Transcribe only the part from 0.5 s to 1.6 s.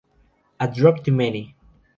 A Drop Too Many.